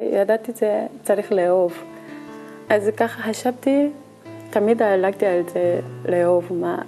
[0.00, 1.72] ידעתי שצריך לאהוב.
[2.68, 3.90] אז ככה חשבתי,
[4.50, 6.82] תמיד הלכתי על זה לאהוב, מה,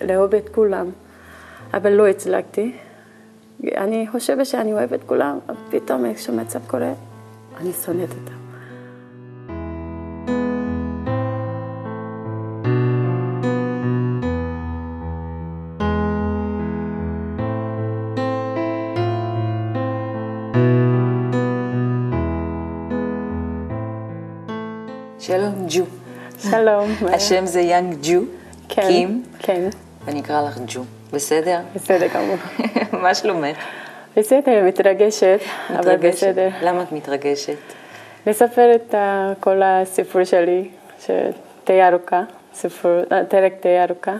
[0.00, 0.90] לאהוב את כולם,
[1.74, 2.72] אבל לא הצלחתי.
[3.64, 6.92] אני חושבת שאני אוהבת כולם, אבל פתאום איזשהו מצב קורה,
[7.60, 8.39] אני שונאת אותם.
[27.14, 28.20] השם זה יאנג ג'ו,
[28.68, 29.68] כן, קים, כן,
[30.04, 30.80] ואני אקרא לך ג'ו.
[31.12, 31.58] בסדר?
[31.74, 32.36] בסדר גמור.
[33.02, 33.56] מה שלומך?
[34.16, 35.96] בסדר, מתרגשת, אבל?
[35.96, 36.48] בסדר.
[36.62, 37.56] למה את מתרגשת?
[38.26, 40.68] לספר את ה- כל הסיפור שלי,
[41.00, 42.22] שתהיה ארוכה,
[42.54, 44.16] סיפור, אה, פרק תהיה ארוכה,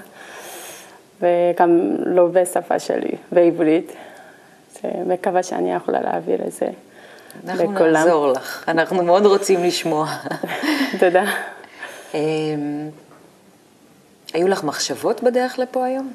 [1.21, 1.71] וגם
[2.07, 3.93] לא בשפה שלי, בעברית.
[5.07, 6.67] מקווה שאני יכולה להעביר את זה
[7.49, 7.93] אנחנו לכולם.
[7.93, 10.07] נעזור לך, אנחנו מאוד רוצים לשמוע.
[11.01, 11.25] תודה.
[12.15, 12.91] אמ,
[14.33, 16.13] היו לך מחשבות בדרך לפה היום?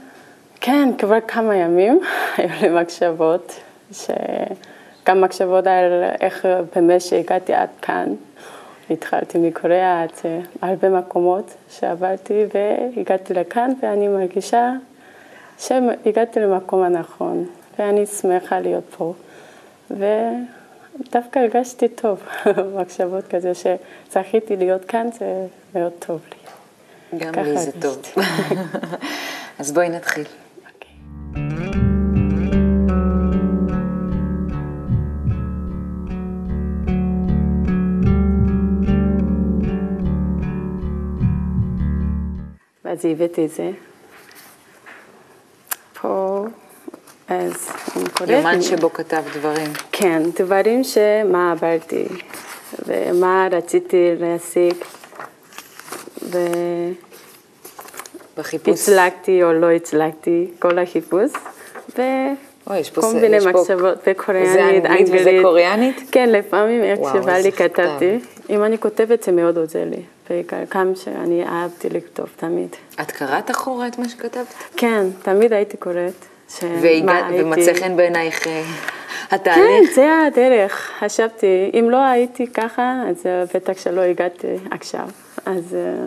[0.61, 1.99] כן, כבר כמה ימים
[2.37, 3.59] היו לי מחשבות.
[5.07, 8.13] גם מחשבות על איך באמת שהגעתי עד כאן.
[8.89, 14.71] התחלתי מקוריאה עד אה, הרבה מקומות שעברתי והגעתי לכאן ואני מרגישה
[15.59, 17.45] שהגעתי למקום הנכון
[17.79, 19.13] ואני שמחה להיות פה.
[20.99, 22.23] ודווקא הרגשתי טוב,
[22.81, 26.45] מחשבות כזה שזכיתי להיות כאן זה מאוד טוב לי.
[27.19, 28.01] גם לי זה טוב.
[29.59, 30.25] אז בואי נתחיל.
[30.57, 30.91] אוקיי.
[42.85, 43.71] ואז הבאתי את זה.
[45.93, 46.45] פה,
[47.29, 48.29] אז אני קוראת.
[48.29, 49.71] יומן שבו כתב דברים.
[49.91, 52.05] כן, דברים שמה עברתי,
[52.85, 54.73] ומה רציתי להשיג,
[58.37, 58.67] בחיפוש.
[58.89, 61.31] והצלחתי או לא הצלחתי, כל החיפוש,
[62.69, 64.53] אוי, יש פה וכל ס- מיני מחשבות בקוריאנית,
[64.83, 66.01] זה אנגלית וזה קוריאנית?
[66.11, 68.19] כן, לפעמים איך שבא לי כתבתי.
[68.19, 68.49] כתב.
[68.49, 72.69] אם אני כותבת זה מאוד עוזר לי, בעיקר גם שאני אהבתי לכתוב תמיד.
[73.01, 74.53] את קראת אחורה את מה שכתבת?
[74.77, 76.25] כן, תמיד הייתי קוראת.
[76.61, 78.63] ומצא חן בעינייך אה,
[79.29, 79.91] כן, התהליך?
[79.95, 80.91] זה הדרך.
[80.99, 85.07] חשבתי, אם לא הייתי ככה, אז אה, בטח שלא הגעתי עכשיו.
[85.45, 86.05] אז אה,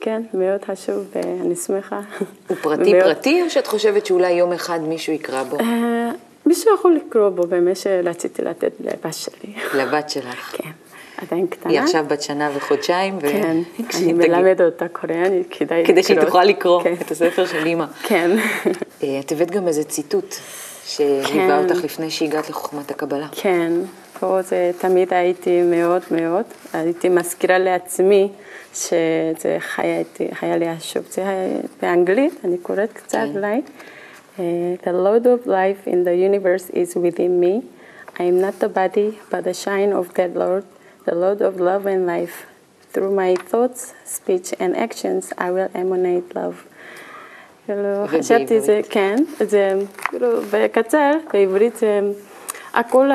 [0.00, 2.00] כן, מאוד חשוב, ואני שמחה.
[2.48, 5.58] הוא פרטי מאוד- פרטי, או שאת חושבת שאולי יום אחד מישהו יקרא בו?
[5.60, 6.10] אה,
[6.46, 9.54] מישהו יכול לקרוא בו, באמת שרציתי לתת לבת שלי.
[9.74, 10.56] לבת שלך.
[10.56, 10.70] כן,
[11.22, 11.72] עדיין קטנה.
[11.72, 13.56] היא עכשיו בת שנה וחודשיים, ו- כן,
[13.98, 15.94] אני מלמדת אותה קוריאנית, כדאי לקרוא.
[15.94, 16.94] כדי שהיא תוכל לקרוא כן.
[17.00, 17.84] את הספר של אימא.
[18.08, 18.30] כן,
[19.02, 20.34] אה, את הבאת גם איזה ציטוט
[20.84, 21.64] שליווה כן.
[21.64, 23.26] אותך לפני שהגעת לחוכמת הקבלה.
[23.32, 23.72] כן,
[24.20, 28.28] פה זה תמיד הייתי מאוד מאוד, הייתי מזכירה לעצמי
[28.74, 31.48] שזה חייתי, היה לי חשוב, זה היה
[31.82, 33.36] באנגלית, אני קוראת קצת כן.
[33.36, 33.60] אולי.
[34.38, 34.42] Uh,
[34.84, 37.62] the load of life in the universe is within me.
[38.18, 40.64] I am not the body, but the shine of that Lord,
[41.06, 42.46] the load of love and life.
[42.92, 46.66] Through my thoughts, speech and actions, I will emanate love.
[47.66, 52.00] כאילו, חשבתי זה, כן, זה, כאילו, בקצר, בעברית זה,
[52.74, 53.10] הכל,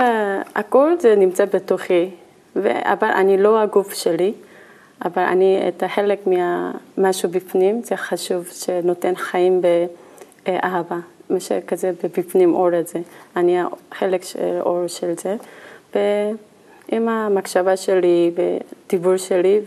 [0.56, 2.10] הכל זה נמצא בתוכי,
[2.56, 4.34] ו- אבל אני לא הגוף שלי,
[5.06, 9.62] אבל אני, את החלק מהמשהו בפנים, זה חשוב, שנותן חיים
[10.46, 13.00] באהבה, מה שכזה בפנים אור הזה,
[13.36, 13.58] אני
[13.92, 15.36] החלק של אור של זה,
[16.92, 18.32] ועם המחשבה שלי,
[18.88, 19.60] בדיבור שלי,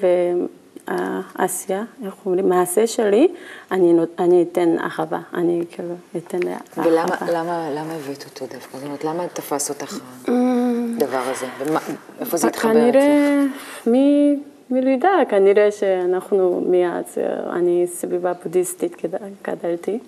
[0.87, 3.29] העשייה, איך אומרים, מעשה שלי,
[3.71, 6.89] אני, אני אתן אהבה, אני כאילו אתן אהבה.
[6.91, 8.79] ולמה למה, למה הבאת אותו דווקא?
[8.79, 11.47] זאת אומרת, למה תפס אותך הדבר הזה?
[11.59, 11.81] ומה-
[12.21, 12.83] איפה זה התחבר אצלך?
[12.83, 13.45] כנראה
[13.87, 14.35] מ-
[14.71, 17.05] מלידה, כנראה שאנחנו מאז,
[17.53, 19.19] אני סביבה בודהיסטית גד-
[19.49, 19.99] גדלתי,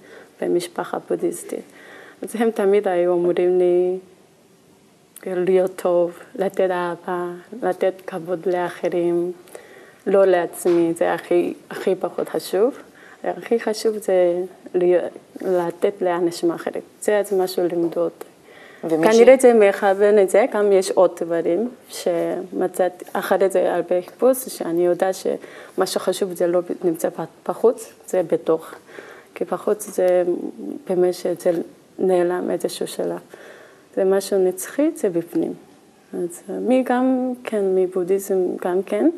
[0.43, 1.61] במשפחה בודהיסטית.
[2.23, 3.99] אז הם תמיד היו אומרים לי
[5.27, 7.25] להיות טוב, לתת אהבה,
[7.63, 9.33] לתת כבוד לאחרים,
[10.07, 12.75] לא לעצמי, זה הכי, הכי פחות חשוב.
[13.25, 14.43] הכי חשוב זה
[15.41, 16.83] לתת לאנשים אחרים.
[17.01, 18.25] זה מה שלימדו אותי.
[18.85, 24.03] ומי ש- כנראה זה מכוון את זה, גם יש עוד דברים שמצאתי, אחרי זה הרבה
[24.03, 27.09] חיפוש, שאני יודעת שמה שחשוב זה לא נמצא
[27.49, 28.75] בחוץ, זה בתוך.
[29.35, 30.23] כי בחוץ זה
[30.89, 31.51] באמת שזה
[31.99, 33.19] נעלם איזשהו שלב.
[33.95, 35.55] זה משהו נצחי, זה בפנים.
[36.13, 39.11] אז מי גם כן, מבודהיזם גם כן,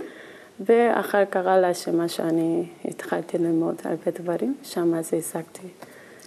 [0.61, 5.69] ואחר קרה לה שמה שאני התחלתי ללמוד הרבה דברים, שם אז השגתי.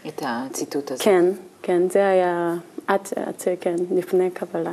[0.08, 1.04] את הציטוט הזה.
[1.04, 1.26] כן,
[1.62, 2.56] כן, זה היה
[2.88, 4.72] עד, עד שכן, לפני קבלה,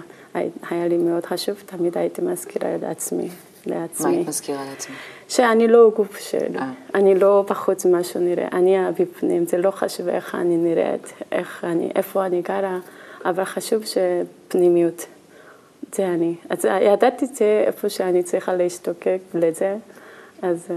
[0.70, 3.28] היה לי מאוד חשוב, תמיד הייתי מזכירה את עצמי,
[3.66, 4.06] לעצמי.
[4.10, 4.94] מה היית מזכירה לעצמי?
[5.28, 6.72] שאני לא גוף שלי, אה.
[6.94, 11.90] אני לא פחות ממה שנראה, אני בפנים, זה לא חשוב איך אני נראית, איך אני,
[11.94, 12.78] איפה אני גרה,
[13.24, 15.06] אבל חשוב שפנימיות,
[15.94, 16.34] זה אני.
[16.48, 19.76] אז ידעתי את זה איפה שאני צריכה להשתוקק לזה,
[20.42, 20.66] אז...
[20.70, 20.76] אה,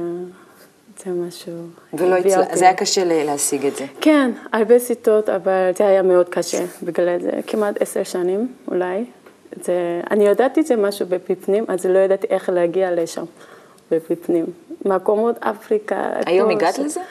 [1.04, 1.54] זה משהו...
[1.94, 3.86] ולא הצלחת, זה היה קשה להשיג את זה.
[4.02, 9.06] כן, הרבה סיטות, אבל זה היה מאוד קשה בגלל זה, כמעט עשר שנים אולי.
[9.64, 13.24] זה, אני ידעתי את זה משהו בפנים, אז לא ידעתי איך להגיע לשם,
[13.92, 14.46] בפנים.
[14.86, 16.10] מקומות אפריקה.
[16.26, 17.02] היום הגעת לזה?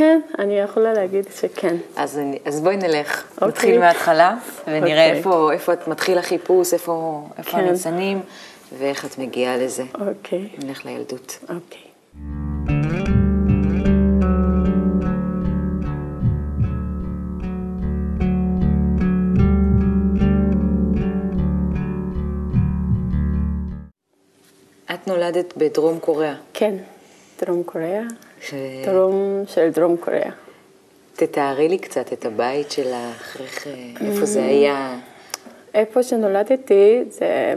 [0.00, 1.76] כן, אני יכולה להגיד שכן.
[1.96, 3.24] אז, אני, אז בואי נלך.
[3.32, 3.48] אוקיי.
[3.48, 4.36] נתחיל מההתחלה,
[4.66, 5.06] ונראה.
[5.06, 5.18] אוקיי.
[5.18, 7.58] איפה, איפה את מתחיל החיפוש, איפה, איפה כן.
[7.58, 8.20] הניצנים,
[8.78, 9.82] ואיך את מגיעה לזה.
[9.94, 10.48] אוקיי.
[10.58, 11.38] נלך לילדות.
[11.42, 11.80] אוקיי.
[24.94, 26.34] את נולדת בדרום קוריאה.
[26.54, 26.74] כן,
[27.40, 28.02] דרום קוריאה.
[28.40, 28.54] ש...
[28.86, 30.30] דרום של דרום קוריאה.
[31.16, 33.66] תתארי לי קצת את הבית שלך, איך,
[34.00, 34.98] איפה זה היה.
[35.74, 37.54] איפה שנולדתי, זה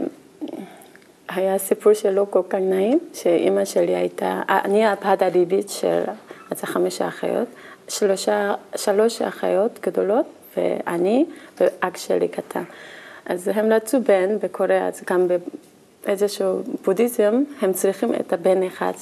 [1.28, 6.02] היה סיפור שלא כל כך נעים, שאימא שלי הייתה, אני הבת הריבית של,
[6.50, 7.48] אז חמש אחיות,
[7.88, 10.26] שלושה, שלוש אחיות גדולות,
[10.56, 11.24] ואני
[11.60, 12.62] ואח שלי קטן.
[13.26, 15.26] אז הם רצו בן בקוריאה, אז גם
[16.06, 18.92] איזשהו בודהיזם, הם צריכים את הבן אחד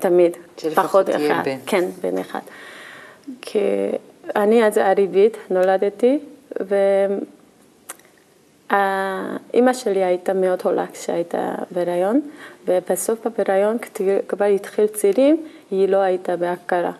[0.00, 0.36] שתמיד,
[0.74, 1.42] פחות אחד.
[1.44, 1.56] בן.
[1.66, 2.40] כן, בן אחד.
[3.40, 3.58] כי
[4.36, 6.18] אני אז עריבית, נולדתי,
[8.70, 12.20] ואימא שלי הייתה מאוד חולה כשהייתה בהיריון,
[12.66, 16.92] ובסוף בהיריון, כשכבר התחיל צירים, היא לא הייתה בהכרה.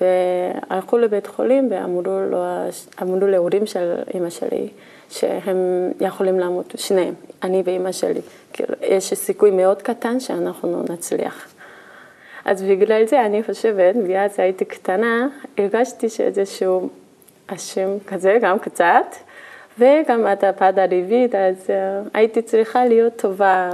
[0.00, 4.68] והלכו לבית חולים ואמרו להורים של אימא שלי,
[5.10, 8.20] שהם יכולים למות, שניהם, אני ואימא שלי.
[8.52, 11.48] כאילו, יש סיכוי מאוד קטן שאנחנו נצליח.
[12.44, 15.28] אז בגלל זה אני חושבת, ואז הייתי קטנה,
[15.58, 16.88] הרגשתי שאיזשהו
[17.46, 19.06] אשם כזה, גם קצת,
[19.78, 23.70] וגם את הפד הריבית, אז uh, הייתי צריכה להיות טובה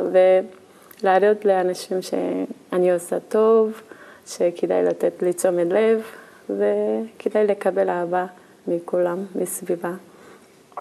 [1.02, 3.82] ולהראות לאנשים שאני עושה טוב,
[4.26, 6.02] שכדאי לתת לי תשומת לב,
[6.50, 8.26] וכדאי לקבל אהבה
[8.66, 9.92] מכולם, מסביבה.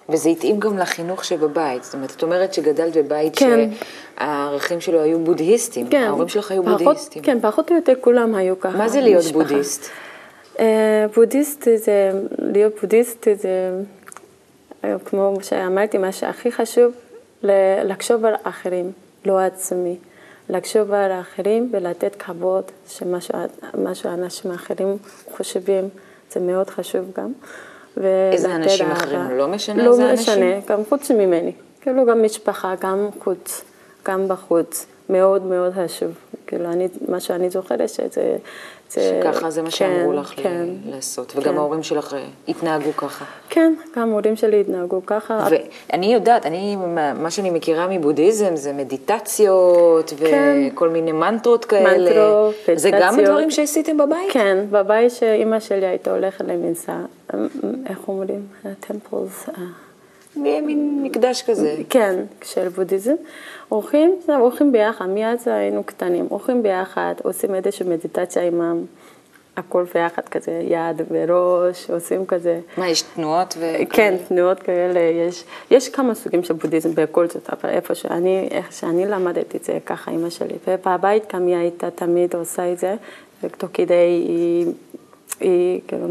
[0.10, 1.84] וזה התאים גם לחינוך שבבית.
[1.84, 3.70] זאת אומרת, את אומרת שגדלת בבית כן.
[4.18, 5.88] שהערכים שלו היו בודהיסטים.
[5.88, 6.04] כן.
[6.04, 7.24] ההורים שלך היו פחות, בודהיסטים.
[7.24, 8.78] כן, פחות או יותר כולם היו ככה.
[8.78, 9.44] מה זה להיות משפחה.
[9.44, 9.90] בודהיסט?
[10.56, 10.60] Uh,
[11.16, 13.72] בודהיסט זה, להיות בודהיסט זה,
[14.84, 16.94] אה, כמו שאמרתי, מה שהכי חשוב,
[17.84, 18.92] לחשוב על אחרים,
[19.26, 19.96] לא עצמי.
[20.50, 23.18] לחשוב על האחרים ולתת כבוד, שמה
[23.94, 24.98] שאנשים אחרים
[25.32, 25.90] חושבים,
[26.32, 27.32] זה מאוד חשוב גם.
[28.32, 29.38] איזה אנשים אחרים?
[29.38, 30.42] לא משנה לא איזה אנשים?
[30.42, 31.52] לא משנה, גם חוץ ממני.
[31.82, 33.64] כאילו גם משפחה, גם חוץ,
[34.06, 34.86] גם בחוץ.
[35.10, 36.12] מאוד מאוד חשוב.
[36.48, 38.38] כאילו, אני, מה שאני זוכרת שזה...
[38.92, 41.58] זה, שככה זה מה כן, שאמרו לך כן, לעשות, וגם כן.
[41.58, 43.26] ההורים שלך אה, התנהגו ככה.
[43.50, 45.48] כן, גם ההורים שלי התנהגו ככה.
[45.90, 46.76] ואני יודעת, אני,
[47.22, 50.70] מה שאני מכירה מבודהיזם זה מדיטציות כן.
[50.74, 51.98] וכל מיני מנטרות כאלה.
[51.98, 52.80] מנטרות, מדיטציות.
[52.80, 54.32] זה גם דברים שעשיתם בבית?
[54.32, 56.98] כן, בבית שאימא שלי הייתה הולכת למנסה,
[57.90, 58.48] איך אומרים?
[58.80, 59.50] טמפלס.
[60.38, 61.76] מין מקדש כזה.
[61.90, 63.16] כן, של בודהיזם.
[63.70, 68.86] הולכים, הולכים ביחד, מיד היינו קטנים, הולכים ביחד, עושים איזושהי מדיטציה עם
[69.58, 72.60] הכל ביחד כזה, יד וראש, עושים כזה.
[72.78, 73.66] מה, יש תנועות ו...
[73.90, 78.72] כן, תנועות כאלה, יש, יש כמה סוגים של בודהיזם בכל זאת, אבל איפה שאני, איך
[78.72, 80.56] שאני למדתי את זה, ככה אימא שלי.
[80.68, 82.96] ובבית גם היא הייתה תמיד עושה את זה,
[83.44, 83.94] ותוך כדי
[84.28, 84.66] היא,
[85.40, 86.08] היא כאילו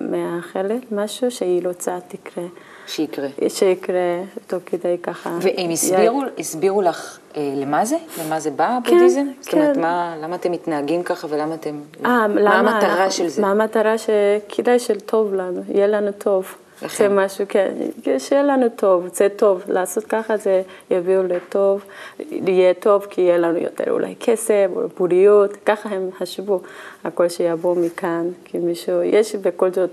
[0.00, 2.44] מאחלת משהו שהיא רוצה תקרה.
[2.86, 3.28] שיקרה.
[3.48, 5.38] שיקרה, תוך כדי ככה.
[5.42, 7.96] והם הסבירו, הסבירו לך אה, למה זה?
[8.24, 9.20] למה זה בא, הבודהיזם?
[9.20, 9.80] כן, זאת אומרת, כן.
[9.80, 11.80] מה, למה אתם מתנהגים ככה ולמה אתם...
[12.02, 13.42] 아, מה למה, המטרה של זה?
[13.42, 16.54] מה המטרה שכדאי שטוב לנו, יהיה לנו טוב.
[16.98, 17.74] זה משהו, כן,
[18.18, 21.84] שיהיה לנו טוב, זה טוב, לעשות ככה זה יביאו לטוב,
[22.30, 26.60] יהיה טוב כי יהיה לנו יותר אולי כסף או בריאות, ככה הם חשבו,
[27.04, 29.90] הכל שיבוא מכאן, כי מישהו, יש בכל זאת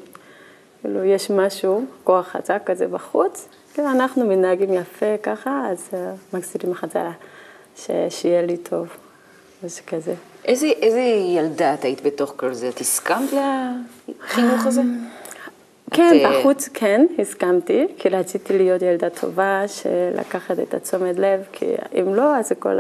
[0.82, 6.74] כאילו יש משהו, כוח חזק כזה בחוץ, כאילו אנחנו מתנהגים יפה ככה, אז uh, מחזירים
[6.74, 7.12] חזרה,
[7.78, 7.92] ש...
[8.10, 8.88] שיהיה לי טוב,
[9.64, 10.14] אז כזה.
[10.46, 11.00] איזה, איזה
[11.38, 12.70] ילדה את היית בתוך כל זה?
[12.70, 13.30] את הסכמת
[14.08, 14.82] לחינוך הזה?
[15.92, 16.26] כן, את...
[16.26, 22.16] אה, בחוץ כן, הסכמתי, כי רציתי להיות ילדה טובה, שלקחת את התשומת לב, כי אם
[22.16, 22.78] לא, אז כל,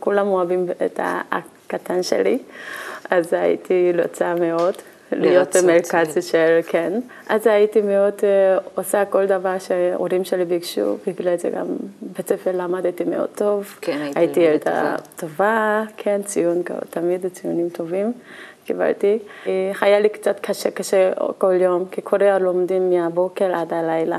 [0.00, 2.38] כולם אוהבים את הקטן שלי,
[3.10, 4.74] אז הייתי רוצה מאוד.
[5.16, 7.00] להיות במרכז של, כן.
[7.28, 11.66] אז הייתי מאוד uh, עושה כל דבר שהורים שלי ביקשו, בגלל זה גם
[12.00, 13.78] בית ספר למדתי מאוד טוב.
[13.80, 18.12] כן, הייתי הייתי ילדה טובה, כן, ציון, תמיד ציונים טובים.
[18.64, 19.18] קיבלתי.
[19.46, 24.18] אה, היה לי קצת קשה, קשה כל יום, כי קוריאה לומדים מהבוקר עד הלילה.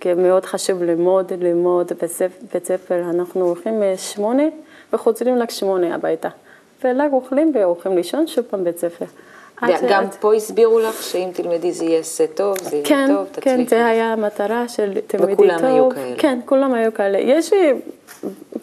[0.00, 1.92] כי מאוד חשוב ללמוד, ללמוד
[2.52, 3.00] בית ספר.
[3.10, 4.42] אנחנו הולכים משמונה
[4.92, 6.28] וחוזרים רק שמונה הביתה.
[6.84, 9.04] ורק אוכלים והולכים לישון שוב פעם בית ספר.
[9.62, 13.50] וגם פה הסבירו לך שאם תלמדי זה יהיה עשה טוב, זה יהיה כן, טוב, תצליחי.
[13.50, 15.44] כן, זה היה המטרה של תלמדי טוב.
[15.46, 16.16] וכולם היו כאלה.
[16.18, 17.18] כן, כולם היו כאלה.
[17.18, 17.72] יש לי,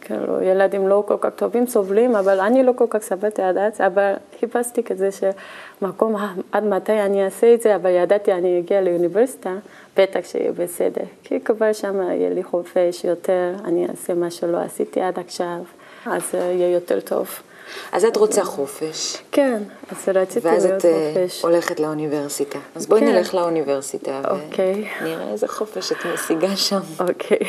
[0.01, 3.81] כאילו, ילדים לא כל כך טובים, סובלים, אבל אני לא כל כך סבלתי עד אז,
[3.81, 6.15] אבל חיפשתי כזה שמקום,
[6.51, 9.55] עד מתי אני אעשה את זה, אבל ידעתי אני אגיע לאוניברסיטה,
[9.97, 11.03] בטח שיהיה בסדר.
[11.23, 15.59] כי כבר שם יהיה לי חופש יותר, אני אעשה מה שלא עשיתי עד עכשיו,
[16.05, 17.27] אז יהיה יותר טוב.
[17.91, 19.17] אז את רוצה חופש.
[19.31, 20.85] כן, אז רציתי להיות חופש.
[20.85, 22.59] ואז את הולכת לאוניברסיטה.
[22.75, 23.07] אז בואי כן.
[23.07, 24.21] נלך לאוניברסיטה.
[24.29, 24.87] אוקיי.
[25.01, 26.79] ונראה איזה חופש את משיגה שם.
[26.99, 27.39] אוקיי.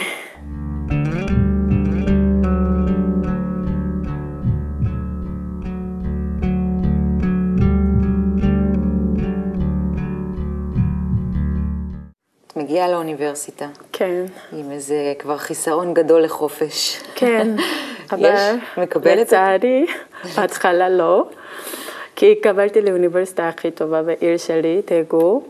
[12.57, 13.67] מגיעה לאוניברסיטה.
[13.93, 14.25] כן.
[14.53, 17.01] עם איזה כבר חיסרון גדול לחופש.
[17.15, 17.49] כן.
[18.13, 19.87] אבל לצערי,
[20.37, 21.29] בהתחלה לא,
[22.17, 25.43] כי התקבלתי לאוניברסיטה הכי טובה בעיר שלי, תגו,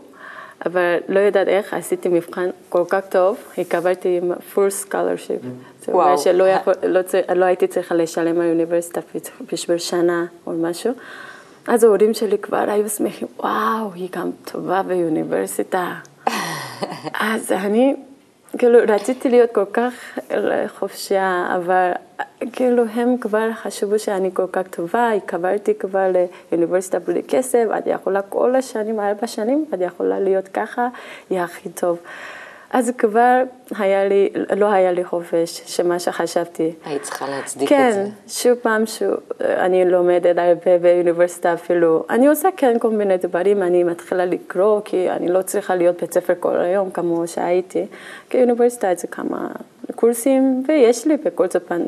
[0.65, 5.45] אבל לא יודעת איך, עשיתי מבחן כל כך טוב, התקבלתי עם full scholarship.
[5.85, 7.01] זה אומר שלא יכול, לא,
[7.35, 9.01] לא הייתי צריכה לשלם מהאוניברסיטה
[9.51, 10.93] בשביל שנה או משהו.
[11.67, 15.93] אז ההורים שלי כבר היו שמחים, וואו, היא גם טובה באוניברסיטה.
[17.19, 17.95] אז אני
[18.57, 20.19] כאילו, רציתי להיות כל כך
[20.67, 21.91] חופשייה, אבל
[22.51, 26.11] כאילו הם כבר חשבו שאני כל כך טובה, התקבלתי כבר
[26.51, 30.87] לאוניברסיטה בלי כסף, את יכולה כל השנים, ארבע שנים, את יכולה להיות ככה,
[31.31, 31.99] יהיה הכי טוב.
[32.73, 33.43] אז כבר
[33.77, 36.73] היה לי, לא היה לי חופש, שמה שחשבתי.
[36.85, 38.03] היית צריכה להצדיק כן, את זה.
[38.03, 42.05] כן, שוב פעם שוב, אני לומדת הרבה באוניברסיטה אפילו.
[42.09, 46.13] אני עושה כן כל מיני דברים, אני מתחילה לקרוא, כי אני לא צריכה להיות בית
[46.13, 47.85] ספר כל היום כמו שהייתי.
[48.29, 49.47] כי אוניברסיטה זה כמה
[49.95, 51.47] קורסים, ויש לי בכל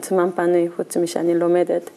[0.09, 1.89] זמן פנוי, חוץ משאני לומדת.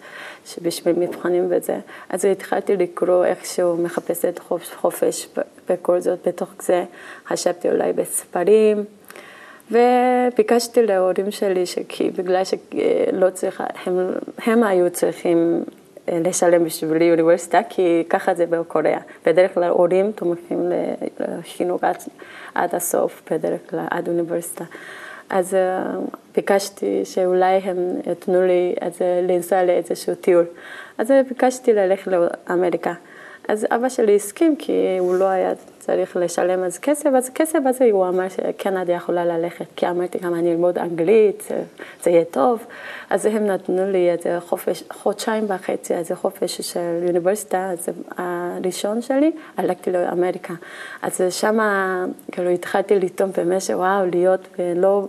[0.47, 1.79] שבשביל מבחנים וזה.
[2.09, 4.41] אז התחלתי לקרוא איכשהו, מחפשת
[4.77, 5.29] חופש
[5.69, 6.85] בכל זאת, בתוך זה
[7.27, 8.85] חשבתי אולי בספרים,
[9.71, 14.11] וביקשתי להורים שלי, שכי בגלל שלא צריכה, הם,
[14.47, 15.65] הם היו צריכים
[16.09, 19.01] אה, לשלם בשבילי אוניברסיטה, כי ככה זה בקוריאה.
[19.27, 20.73] בדרך כלל הורים תומכים
[21.21, 21.97] לחינוך עד,
[22.55, 24.65] עד הסוף, בדרך כלל עד אוניברסיטה.
[25.31, 27.77] אז uh, ביקשתי שאולי הם
[28.13, 28.75] יתנו לי
[29.23, 30.45] לנסוע לאיזשהו טיול.
[30.99, 32.11] אז ביקשתי ללכת
[32.49, 32.93] לאמריקה.
[33.49, 37.85] אז אבא שלי הסכים, כי הוא לא היה צריך לשלם אז כסף, אז כסף הזה
[37.93, 41.43] הוא אמר את יכולה ללכת, כי אמרתי גם אני אלמוד אנגלית,
[42.03, 42.65] זה, יהיה טוב.
[43.11, 49.33] אז הם נתנו לי איזה חופש, חודשיים וחצי, איזה חופש של אוניברסיטה, זה הראשון שלי,
[49.57, 50.55] הלכתי לאמריקה.
[51.03, 55.09] אז שמה, כאילו, התחלתי לטעום במשך, וואו, להיות לא...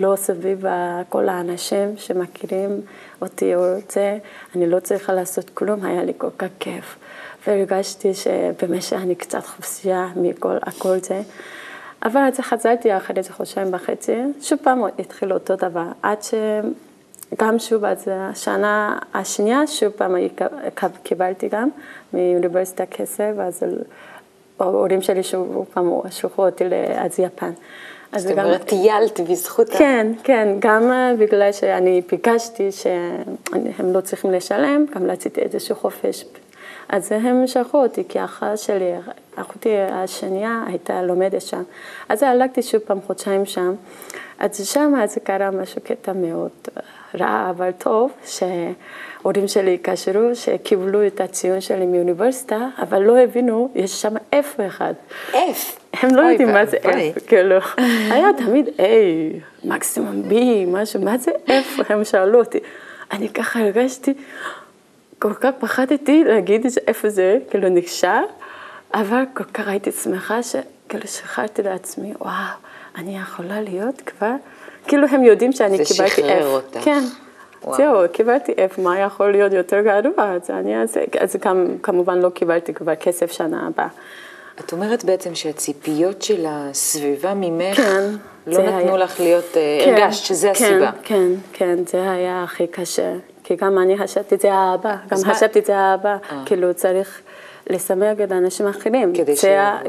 [0.00, 0.64] לא סביב
[1.08, 2.80] כל האנשים שמכירים
[3.22, 4.18] אותי או זה,
[4.54, 6.96] אני לא צריכה לעשות כלום, היה לי כל כך כיף.
[7.48, 11.20] והרגשתי שבמשך אני קצת חופשייה מכל הכל זה.
[12.04, 17.84] אבל אז חזרתי אחרי איזה חודשיים וחצי, שוב פעם התחיל אותו דבר, עד שגם שוב,
[17.84, 20.14] אז השנה השנייה, שוב פעם
[21.02, 21.68] קיבלתי גם
[22.12, 23.62] מאוניברסיטה כסף, אז
[24.60, 26.64] ההורים שלי שוב פעם שלחו אותי
[26.96, 27.50] אז יפן.
[28.16, 29.78] זאת אומרת, טיילת בזכות ה...
[29.78, 36.24] כן, כן, גם בגלל שאני ביקשתי שהם לא צריכים לשלם, גם רציתי איזשהו חופש
[36.88, 38.92] אז הם שלחו אותי, כי האחת שלי,
[39.36, 41.62] אחותי השנייה הייתה לומדת שם.
[42.08, 43.74] אז הלכתי שוב פעם חודשיים שם.
[44.38, 46.50] אז שם אז קרה משהו קטע מאוד
[47.20, 54.02] רע, אבל טוב, שהורים שלי התקשרו, שקיבלו את הציון שלי מאוניברסיטה, אבל לא הבינו, יש
[54.02, 54.94] שם F אחד.
[55.32, 55.36] F?
[55.92, 57.56] הם לא יודעים מה זה F, כאילו.
[58.10, 58.82] היה תמיד A,
[59.64, 60.34] מקסימום B,
[60.66, 61.82] משהו, מה זה F?
[61.88, 62.58] הם שאלו אותי.
[63.12, 64.14] אני ככה הרגשתי...
[65.18, 68.20] כל כך פחדתי להגיד איפה זה, כאילו נקשר,
[68.94, 72.32] אבל כל כך הייתי שמחה שכאילו שחררתי לעצמי, וואו,
[72.96, 74.32] אני יכולה להיות כבר,
[74.86, 76.06] כאילו הם יודעים שאני קיבלתי F.
[76.06, 76.80] זה שחרר אותך.
[76.84, 77.00] כן.
[77.76, 80.34] זהו, קיבלתי F, מה יכול להיות יותר גרוע?
[80.34, 83.88] אז אני אעשה, אז גם, כמובן לא קיבלתי כבר כסף שנה הבאה.
[84.60, 88.04] את אומרת בעצם שהציפיות של הסביבה ממך כן,
[88.46, 88.96] לא נתנו היה...
[88.96, 90.90] לך להיות, אה, כן, הרגשת שזה כן, הסיבה.
[91.02, 93.12] כן, כן, זה היה הכי קשה.
[93.48, 96.42] כי גם אני חשבתי את זה האבא, גם חשבתי את זה האבא, אה.
[96.46, 97.20] כאילו צריך
[97.70, 99.12] לשמח את האנשים האחרים.
[99.14, 99.44] כדי ש...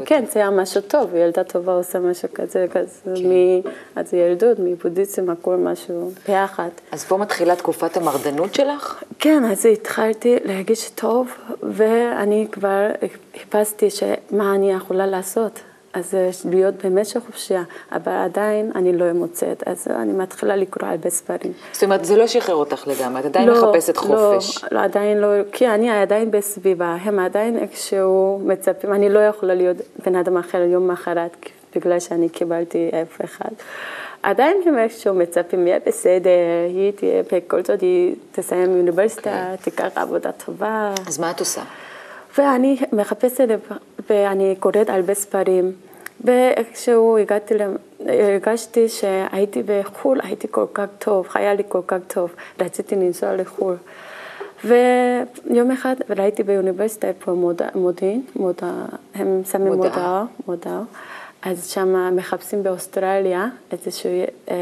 [0.06, 3.26] כן, זה היה משהו טוב, ילדה טובה עושה משהו כזה, כזה, כן.
[3.26, 3.60] מ...
[3.96, 6.68] אז ילדות, מבודהיזם, הכל משהו ביחד.
[6.92, 9.02] אז פה מתחילה תקופת המרדנות שלך?
[9.18, 11.28] כן, אז התחלתי להרגיש טוב,
[11.62, 12.90] ואני כבר
[13.40, 13.88] חיפשתי
[14.30, 15.60] מה אני יכולה לעשות.
[15.92, 16.14] אז
[16.50, 21.52] להיות במשך חופשייה, אבל עדיין אני לא מוצאת, אז אני מתחילה לקרוא הרבה ספרים.
[21.72, 24.64] זאת אומרת, זה לא שחרר אותך לגמרי, את עדיין לא, מחפשת לא, חופש.
[24.64, 29.54] לא, לא, עדיין לא, כי אני עדיין בסביבה, הם עדיין איכשהו מצפים, אני לא יכולה
[29.54, 31.36] להיות בן אדם אחר יום מחרת,
[31.76, 33.50] בגלל שאני קיבלתי אף אחד.
[34.22, 36.30] עדיין הם איכשהו מצפים, יהיה בסדר,
[36.68, 39.52] היא תהיה בכל זאת, היא תסיים אוניברסיטה, okay.
[39.52, 39.56] אוקיי.
[39.56, 40.94] תיקח עבודה טובה.
[41.06, 41.62] אז מה את עושה?
[42.38, 43.48] ואני מחפשת,
[44.10, 45.72] ואני קוראת הרבה ספרים,
[46.24, 47.54] ואיכשהו הגעתי,
[48.06, 53.74] הרגשתי שהייתי בחו"ל, הייתי כל כך טוב, היה לי כל כך טוב, רציתי לנסוע לחו"ל.
[54.64, 57.32] ויום אחד ראיתי באוניברסיטה פה
[57.74, 58.72] מודיעין, מודע,
[59.14, 60.82] הם שמים מודעה, מודעה.
[61.42, 64.10] אז שם מחפשים באוסטרליה איזשהו
[64.50, 64.56] אה,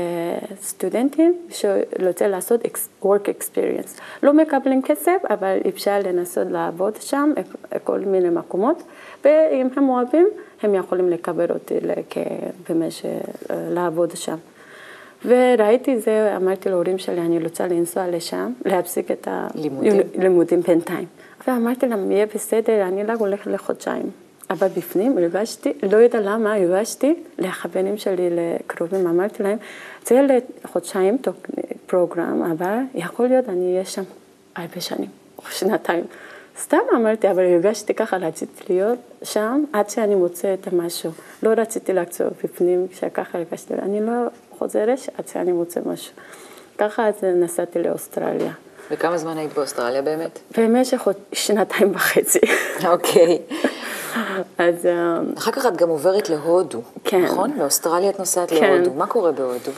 [0.62, 2.60] סטודנטים שרוצה לעשות
[3.02, 4.00] work experience.
[4.22, 7.32] לא מקבלים כסף, אבל אפשר לנסות לעבוד שם,
[7.74, 8.82] בכל מיני מקומות,
[9.24, 10.28] ואם הם אוהבים,
[10.62, 11.74] הם יכולים לקבל אותי
[12.70, 13.06] במשך,
[13.50, 14.36] אה, לעבוד שם.
[15.24, 21.06] וראיתי זה, אמרתי להורים שלי, אני רוצה לנסוע לשם, להפסיק את הלימודים בינתיים.
[21.46, 24.10] ואמרתי להם, יהיה בסדר, אני רק הולך לחודשיים.
[24.50, 29.58] אבל בפנים הרגשתי, לא יודע למה, הרגשתי לחברים שלי, לקרובים, אמרתי להם,
[30.06, 30.26] זה
[30.64, 31.18] לחודשיים
[31.86, 34.02] פרוגרם, אבל יכול להיות אני אהיה שם
[34.56, 36.04] הרבה שנים, או שנתיים.
[36.60, 41.10] סתם אמרתי, אבל הרגשתי ככה, רציתי להיות שם עד שאני מוצאת משהו.
[41.42, 44.12] לא רציתי לחזור בפנים, כשככה הרגשתי, אני לא
[44.58, 46.12] חוזרת עד שאני מוצאת משהו.
[46.78, 48.52] ככה אז נסעתי לאוסטרליה.
[48.90, 50.38] וכמה זמן היית באוסטרליה באמת?
[50.58, 52.38] במשך עוד שנתיים וחצי.
[52.88, 53.38] אוקיי.
[54.58, 54.86] אז...
[54.86, 57.22] אה, אחר כך את גם עוברת להודו, כן.
[57.22, 57.58] נכון?
[57.58, 58.74] באוסטרליה את נוסעת כן.
[58.74, 58.94] להודו.
[58.94, 59.70] מה קורה בהודו?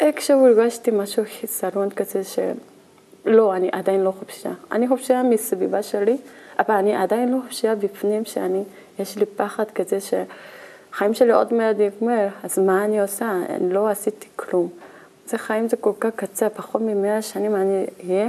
[0.00, 2.38] איכשהו הרגשתי משהו חיסרון כזה ש...
[3.26, 4.54] לא, אני עדיין לא חופשייה.
[4.72, 6.16] אני חופשייה מסביבה שלי,
[6.58, 8.62] אבל אני עדיין לא חופשייה בפנים, שאני,
[8.98, 13.32] יש לי פחד כזה שחיים שלי עוד מעט נגמר, אז מה אני עושה?
[13.48, 14.68] אני לא עשיתי כלום.
[15.26, 18.28] זה חיים זה כל כך קצר, פחות ממאה שנים אני אהיה,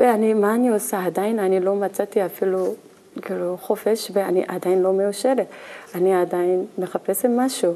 [0.00, 1.04] ואני, מה אני עושה?
[1.04, 2.74] עדיין אני לא מצאתי אפילו
[3.22, 5.46] כאילו חופש, ואני עדיין לא מאושרת.
[5.94, 7.74] אני עדיין מחפשת משהו.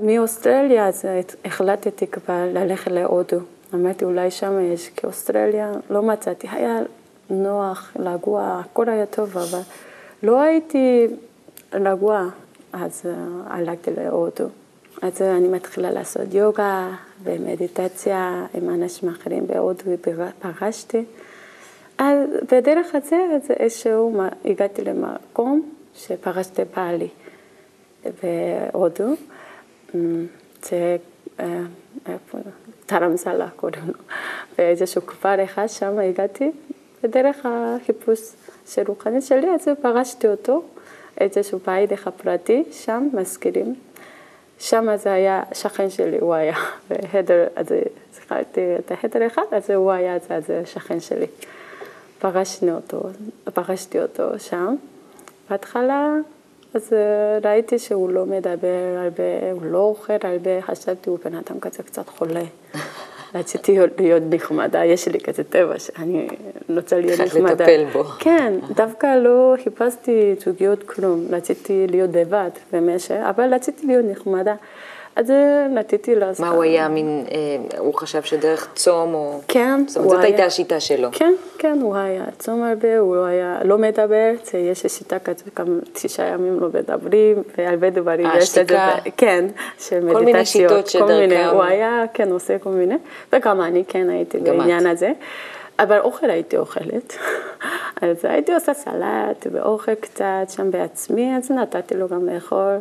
[0.00, 1.04] מאוסטרליה אז
[1.44, 3.38] החלטתי כבר ללכת להודו.
[3.74, 6.48] אמרתי, אולי שם יש, כי אוסטרליה לא מצאתי.
[6.52, 6.78] היה
[7.30, 9.60] נוח, לגוע, הכל היה טוב, אבל
[10.22, 11.06] לא הייתי
[11.72, 12.28] רגוע,
[12.72, 13.06] אז uh,
[13.46, 14.44] הלכתי להודו.
[15.02, 16.88] אז אני מתחילה לעשות יוגה
[17.22, 21.04] ומדיטציה עם אנשים אחרים בהודו, ופגשתי.
[22.00, 27.08] אז בדרך הזה, אז איזשהו, הגעתי למקום שפגשתי בעלי
[28.04, 29.14] בהודו.
[30.62, 30.96] זה,
[31.40, 31.60] אה,
[32.06, 32.38] איפה,
[32.86, 33.94] תרמזלה קוראים לו.
[34.58, 36.50] באיזשהו כפר אחד, שם הגעתי,
[37.02, 38.20] בדרך החיפוש
[38.66, 40.62] של רוחנית שלי, אז פגשתי אותו,
[41.18, 43.74] איזשהו בית אחד פרטי, שם מזכירים.
[44.58, 46.56] שם זה היה שכן שלי, הוא היה
[46.90, 47.66] בחדר, אז
[48.12, 51.26] זכרתי את החדר אחד, אז הוא היה, אז שכן שלי.
[52.20, 53.02] פגשנו אותו,
[53.54, 54.74] פגשתי אותו שם.
[55.50, 56.14] בהתחלה,
[56.74, 61.60] אז אה, ראיתי שהוא לא מדבר הרבה, הוא לא אוכל הרבה, חשבתי הוא בן אדם
[61.60, 62.42] כזה קצת חולה.
[63.34, 66.28] רציתי להיות נחמדה, יש לי כזה טבע שאני
[66.68, 67.56] רוצה להיות נחמדה.
[67.56, 68.04] צריך לטפל בו.
[68.04, 74.54] כן, דווקא לא חיפשתי זוגיות כלום, רציתי להיות לבד במשך, אבל רציתי להיות נחמדה.
[75.16, 75.32] אז
[75.70, 76.46] נטיתי לעשות.
[76.46, 79.40] מה הוא היה מין, אה, הוא חשב שדרך צום או...
[79.48, 81.08] כן, זאת אומרת, זאת הייתה השיטה שלו.
[81.12, 85.74] כן, כן, הוא היה צום הרבה, הוא לא היה, לא מדבר, יש שיטה כזאת, כמה
[85.92, 88.26] תשעה ימים לא מדברים, והרבה דברים.
[88.26, 88.90] אה, שתיקה.
[89.16, 89.44] כן,
[89.78, 90.18] של מדיטציות.
[90.18, 91.48] כל מיני שיטות שדרכם.
[91.52, 92.96] הוא היה, כן, עושה כל מיני,
[93.32, 95.12] וגם אני כן הייתי בעניין הזה.
[95.78, 97.16] אבל אוכל הייתי אוכלת,
[98.02, 102.78] אז הייתי עושה סלט ואוכל קצת שם בעצמי, אז נתתי לו גם לאכול.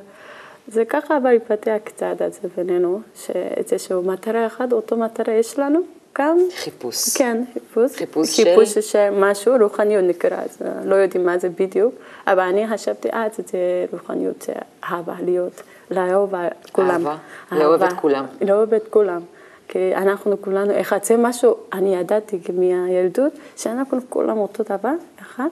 [0.71, 5.79] זה ככה אבל התפתח קצת על זה בינינו, שאיזשהו מטרה אחת, אותו מטרה יש לנו
[6.15, 6.37] כאן.
[6.55, 7.17] חיפוש.
[7.17, 7.95] כן, חיפוש.
[7.95, 8.43] חיפוש של?
[8.43, 11.95] חיפוש של משהו, רוחניות נקרא, אז לא יודעים מה זה בדיוק,
[12.27, 14.53] אבל אני חשבתי, אה, זה רוחניות, זה
[14.83, 16.33] אהבה, להיות, לאהוב
[16.71, 16.89] כולם.
[16.89, 17.15] אהבה,
[17.51, 18.25] לאהוב את כולם.
[18.41, 19.21] לאהוב את כולם.
[19.67, 25.47] כי אנחנו כולנו אחד, זה משהו, אני ידעתי מהילדות, שאנחנו כולם אותו דבר, אחד.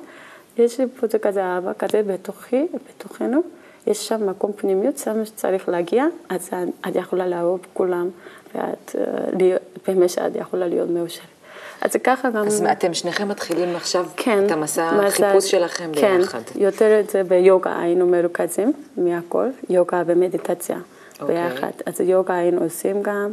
[0.58, 3.42] יש לי פה זה כזה אהבה כזה בתוכי, בתוכנו.
[3.88, 6.50] יש שם מקום פנימיות, שם שצריך להגיע, אז
[6.88, 8.10] את יכולה לאהוב כולם,
[8.56, 11.28] ואת, אה, באמת שאת יכולה להיות מאושרת.
[11.82, 12.48] אז ככה גם...
[12.48, 16.40] אז אתם שניכם מתחילים עכשיו כן, את המסע החיפוש שלכם כן, ביחד.
[16.46, 21.22] כן, יותר את זה ביוגה היינו מרוכזים מהכל, יוגה ומדיטציה okay.
[21.22, 21.50] אוקיי.
[21.50, 21.72] ביחד.
[21.86, 23.32] אז יוגה היינו עושים גם.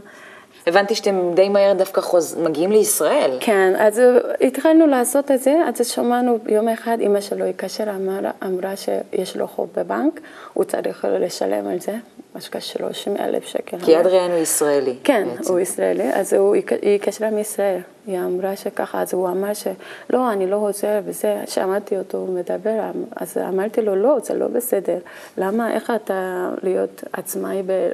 [0.67, 2.37] הבנתי שאתם די מהר דווקא חוז...
[2.39, 3.37] מגיעים לישראל.
[3.41, 4.01] כן, אז
[4.41, 9.49] התחלנו לעשות את זה, אז שמענו יום אחד, אמא שלו התקשר, אמרה, אמרה שיש לו
[9.49, 10.21] חוב בבנק,
[10.53, 11.93] הוא צריך לשלם על זה,
[12.37, 13.79] משהו כ-30 אלף שקל.
[13.79, 14.95] כי אדריאן הוא ישראלי.
[15.05, 15.53] כן, בעצם.
[15.53, 20.47] הוא ישראלי, אז הוא, היא התקשרה מישראל, היא אמרה שככה, אז הוא אמר שלא, אני
[20.47, 22.81] לא עוזר וזה, שמעתי אותו מדבר,
[23.17, 24.99] אז אמרתי לו, לא, זה לא בסדר,
[25.39, 27.91] למה, איך אתה להיות עצמאי ב...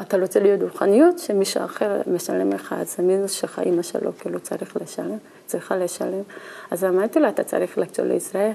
[0.00, 4.76] אתה רוצה להיות רוחניות, שמישהו אחר משלם לך, אז המינוס שלך, אימא שלו, כאילו צריך
[4.80, 6.22] לשלם, צריכה לשלם.
[6.70, 8.52] אז אמרתי לו, אתה צריך לחזור לישראל.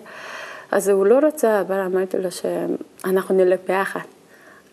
[0.71, 3.99] אז הוא לא רצה, אבל אמרתי לו שאנחנו נלך ביחד.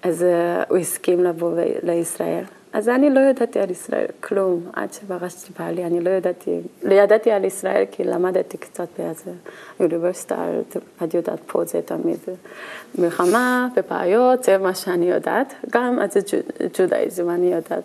[0.03, 0.25] אז uh,
[0.69, 2.45] הוא הסכים לבוא לישראל.
[2.73, 7.31] אז אני לא ידעתי על ישראל כלום, עד שפגשתי בעלי, אני לא ידעתי, לא ידעתי
[7.31, 9.31] על ישראל כי למדתי קצת באיזה
[9.81, 10.45] אוניברסיטה,
[11.05, 12.19] את יודעת, פה זה תמיד
[12.99, 16.17] מלחמה ובעיות, זה מה שאני יודעת, גם אז
[16.79, 17.85] ג'ודאיזם אני יודעת.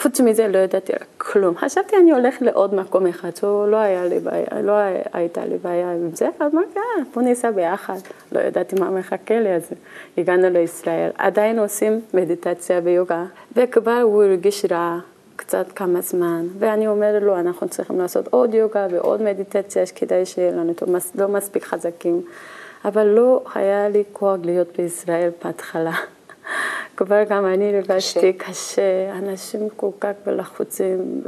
[0.00, 1.56] חוץ מזה לא ידעתי כלום.
[1.56, 4.72] חשבתי אני הולכת לעוד מקום אחד, לא היה לי בעיה, לא
[5.12, 7.98] הייתה לי בעיה עם זה, אז אמרתי, אה, בוא ניסע ביחד.
[8.32, 9.70] לא ידעתי מה מחכה לי, אז
[10.18, 11.10] הגענו לישראל.
[11.18, 13.24] עדיין עושים מדיטציה ויוגה,
[13.56, 14.98] וכבר הוא הרגיש רע.
[15.36, 20.52] קצת כמה זמן, ואני אומרת לו, אנחנו צריכים לעשות עוד יוגה ועוד מדיטציה, שכדאי שיהיה
[20.52, 20.72] לנו
[21.14, 22.22] לא מספיק חזקים.
[22.84, 25.92] אבל לא היה לי כוח להיות בישראל בהתחלה.
[26.96, 29.12] כבר גם אני הרגשתי קשה.
[29.18, 31.22] אנשים כל כך לחוצים,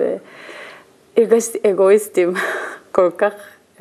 [1.17, 2.33] והרגשתי אגואיסטים,
[2.93, 3.33] כל כך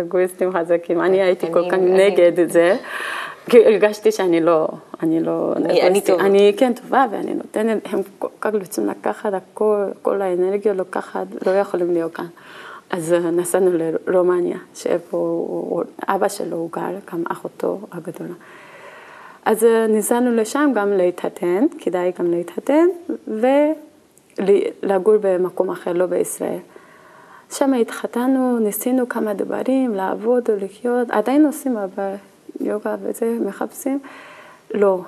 [0.01, 1.01] אגואיסטים חזקים.
[1.01, 2.77] אני הייתי כל כך נגד זה.
[3.49, 4.67] כי הרגשתי שאני לא,
[5.03, 6.25] אני לא, אני טובה.
[6.25, 11.51] אני כן טובה ואני נותנת, הם כל כך רוצים לקחת הכל, כל האנרגיה לוקחת, לא
[11.51, 12.25] יכולים להיות כאן.
[12.89, 13.71] אז נסענו
[14.07, 18.33] לרומניה, שאיפה אבא שלו הוא גר, גם אחותו הגדולה.
[19.47, 22.87] אז אה, ניסענו לשם גם להתחתן, כדאי גם להתחתן,
[23.27, 26.59] ולגור במקום אחר, לא בישראל.
[27.51, 32.13] שם התחתנו, ניסינו כמה דברים, לעבוד או לחיות, עדיין עושים אבל
[32.59, 33.99] יוגה וזה, מחפשים.
[34.73, 35.01] לא.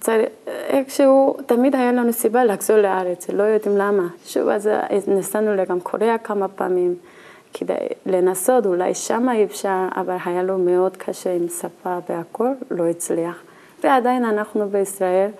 [0.00, 4.08] צריך, איכשהו, תמיד היה לנו סיבה לחזור לארץ, לא יודעים למה.
[4.26, 6.94] שוב, אז אה, נסענו לגם קוריאה כמה פעמים,
[7.54, 7.74] כדי
[8.06, 13.42] לנסות, אולי שם אי אפשר, אבל היה לו מאוד קשה עם שפה והכל, לא הצליח.
[13.82, 15.30] ועדיין אנחנו בישראל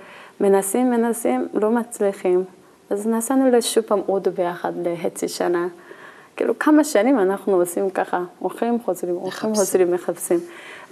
[0.40, 2.44] מנסים, מנסים, לא מצליחים.
[2.90, 5.68] אז נסענו לשוב פעם עוד ביחד לחצי שנה.
[6.36, 10.38] כאילו כמה שנים אנחנו עושים ככה, הולכים, חוזרים, הולכים, חוזרים, מחפשים.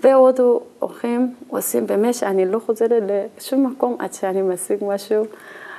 [0.00, 0.40] ועוד
[0.78, 3.02] הולכים, עושים, באמת שאני לא חוזרת
[3.38, 5.24] לשום מקום עד שאני משיג משהו.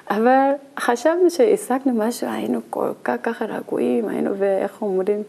[0.09, 5.23] אבל חשבנו שהשגנו משהו, היינו כל כך ככה רגועים, היינו, ואיך אומרים,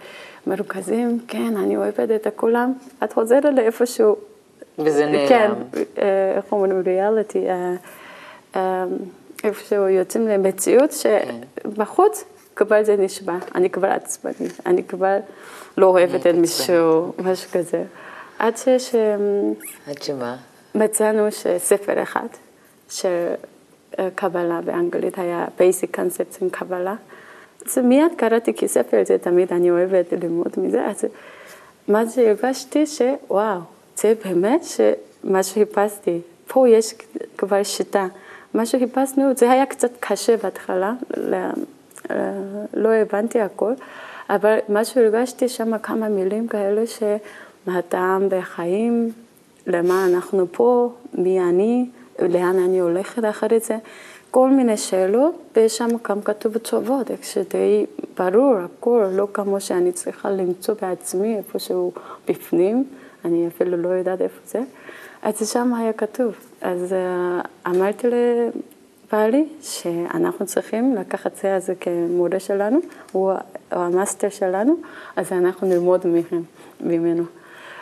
[0.47, 2.73] מרוכזים, כן, אני אוהבת את כולם.
[3.05, 4.17] את חוזרת לאיפשהו
[4.85, 5.29] וזה נעלם.
[5.29, 5.51] כן,
[5.99, 7.75] אה, איך אומרים ריאליטי, אה,
[8.57, 8.85] אה,
[9.45, 12.25] איפשהו יוצאים למציאות שבחוץ
[12.57, 15.17] כבר זה נשבע, אני כבר עצבנית, אני כבר
[15.79, 17.83] לא אוהבת את מישהו, משהו כזה.
[18.39, 18.95] עד שיש...
[19.87, 20.37] עד שמה?
[20.75, 22.27] מצאנו שספר אחד
[22.91, 23.35] של
[24.15, 26.95] קבלה באנגלית היה basic concepts עם קבלה.
[27.67, 31.05] אז מיד קראתי כי ספר זה תמיד אני אוהבת ללמוד מזה, אז
[31.89, 33.61] מה שהרגשתי שוואו.
[34.01, 36.21] זה באמת שמה שחיפשתי.
[36.49, 36.95] פה יש
[37.39, 38.07] כבר שיטה.
[38.55, 40.93] מה שחיפשנו, זה היה קצת קשה בהתחלה,
[42.75, 43.73] לא הבנתי הכל,
[44.31, 49.13] אבל מה שהרגשתי שם כמה מילים כאלה שמהטעם בחיים,
[49.67, 53.77] למה אנחנו פה, מי אני, לאן אני הולכת אחרי זה,
[54.31, 57.87] כל מיני שאלות, ושם גם כתוב תשובות, איך שדי
[58.19, 61.93] ברור, הכל, לא כמו שאני צריכה למצוא בעצמי איפשהו
[62.29, 62.85] בפנים.
[63.25, 64.61] אני אפילו לא יודעת איפה זה.
[65.23, 66.35] אז שם היה כתוב.
[66.61, 72.79] אז uh, אמרתי לבעלי שאנחנו צריכים לקחת זה הזה כמורה שלנו,
[73.13, 73.33] הוא
[73.71, 74.77] המאסטר שלנו,
[75.17, 76.07] אז אנחנו נלמוד
[76.81, 77.25] ממנו.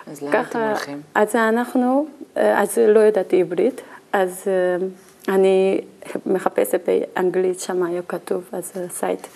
[0.07, 1.01] אז לאן אתם הולכים?
[1.14, 3.81] אז אנחנו, אה, אז לא ידעתי עברית,
[4.12, 5.81] אז אה, אני
[6.27, 9.27] מחפשת באנגלית, שם היה כתוב, אז site.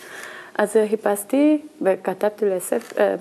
[0.59, 2.99] אז חיפשתי וכתבתי לספ...
[2.99, 3.15] אה,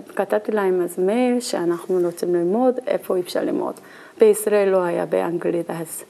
[0.53, 3.73] להם אז מייל שאנחנו רוצים ללמוד, איפה אפשר ללמוד.
[4.19, 6.03] בישראל לא היה באנגלית אז.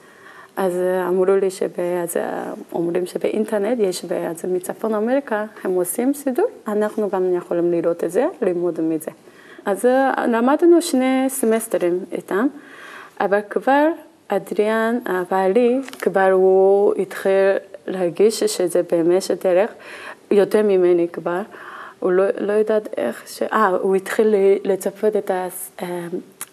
[0.58, 0.74] אז
[1.08, 2.18] אמרו לי שבאז,
[2.74, 8.26] אומרים שבאינטרנט יש, אז מצפון אמריקה הם עושים סידור, אנחנו גם יכולים לראות את זה,
[8.42, 9.12] ללמוד מזה.
[9.66, 9.86] אז
[10.28, 12.48] למדנו שני סמסטרים איתם,
[13.20, 13.88] אבל כבר
[14.28, 15.00] אדריאן,
[15.32, 17.58] בעלי, כבר הוא התחיל
[17.88, 19.72] להרגיש שזה באמת דרך.
[20.32, 21.42] יותר ממני כבר,
[22.00, 23.44] הוא לא, לא יודעת איך ש...
[23.44, 25.32] אה, הוא התחיל לצפות את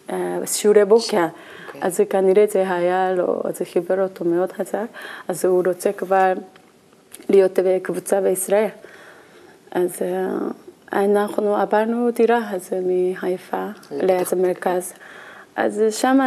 [0.09, 1.17] השיעורי בוקר.
[1.17, 1.69] Okay.
[1.69, 1.81] אוקיי.
[1.83, 4.87] אז כנראה זה היה לו, זה חיבר אותו מאוד חזק,
[5.29, 6.33] אז הוא רוצה כבר
[7.29, 8.69] להיות בקבוצה בישראל.
[9.71, 9.91] אז
[10.93, 14.93] אנחנו עברנו דירה אז מחיפה לאיזה מרכז.
[15.57, 16.19] אז שם,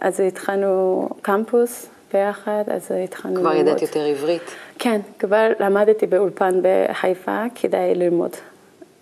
[0.00, 3.40] אז התחלנו קמפוס ביחד, אז התחלנו.
[3.40, 4.50] כבר ידעת יותר עברית?
[4.82, 8.30] כן, כבר למדתי באולפן בחיפה כדי ללמוד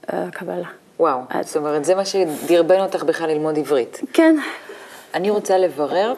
[0.06, 0.68] uh, קבלה.
[1.00, 1.46] וואו, אז...
[1.46, 4.00] זאת אומרת, זה מה שדרבן אותך בכלל ללמוד עברית.
[4.12, 4.36] כן.
[5.14, 6.14] אני רוצה לברר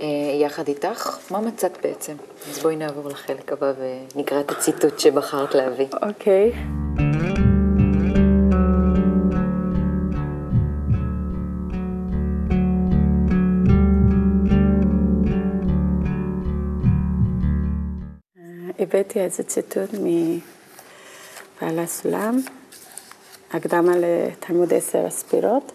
[0.00, 0.06] אה,
[0.40, 2.12] יחד איתך, מה מצאת בעצם?
[2.50, 3.72] אז בואי נעבור לחלק הבא
[4.14, 5.86] ונקרא את הציטוט שבחרת להביא.
[6.02, 6.52] אוקיי.
[6.52, 6.87] Okay.
[19.08, 22.40] הבאתי איזה ציטוט מבעל הסולם,
[23.52, 25.72] הקדמה לתלמוד עשר הספירות,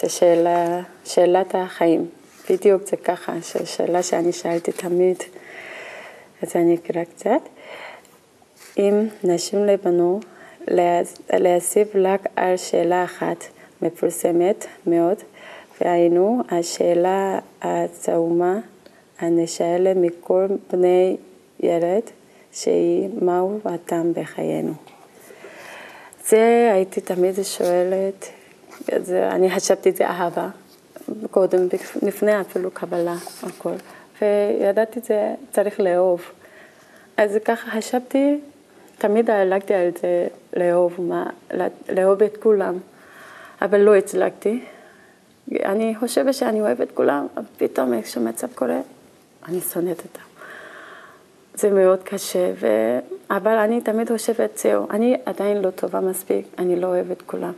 [0.00, 2.08] זה שאלה, שאלת החיים.
[2.50, 3.32] בדיוק זה ככה,
[3.64, 5.16] שאלה שאני שאלתי תמיד,
[6.42, 7.40] אז אני אקרא קצת.
[8.78, 10.20] אם נשים לבנו
[11.32, 13.44] להסיב רק על שאלה אחת
[13.82, 15.16] מפורסמת מאוד,
[15.80, 18.58] והיינו השאלה הצהומה
[19.18, 21.16] הנשאלת מכל בני
[21.60, 22.02] ילד,
[22.54, 24.72] שהיא מהו הטעם בחיינו.
[26.28, 28.28] זה הייתי תמיד שואלת,
[28.98, 30.48] זה, אני חשבתי את זה אהבה,
[31.30, 31.68] קודם,
[32.02, 33.74] לפני אפילו קבלה, הכל.
[34.22, 36.22] וידעתי זה צריך לאהוב.
[37.16, 38.40] אז ככה חשבתי,
[38.98, 41.30] תמיד הלכתי על זה לאהוב, מה,
[41.88, 42.78] לאהוב את כולם,
[43.62, 44.64] אבל לא הצלחתי.
[45.52, 48.80] אני חושבת שאני אוהבת את כולם, פתאום איך שמצב קורה,
[49.48, 50.33] אני שונאת אותם.
[51.54, 52.66] זה מאוד קשה, ו...
[53.30, 57.52] אבל אני תמיד חושבת, זהו, אני עדיין לא טובה מספיק, אני לא אוהבת כולם.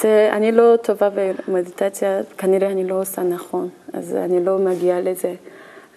[0.00, 1.08] זה, אני לא טובה
[1.48, 5.34] במדיטציה, כנראה אני לא עושה נכון, אז אני לא מגיעה לזה.